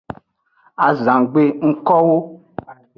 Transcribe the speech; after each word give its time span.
Azangbe 0.87 1.43
ngkowo. 1.69 2.17